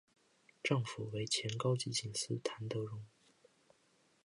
[0.63, 3.03] 丈夫为前高级警司谭德荣。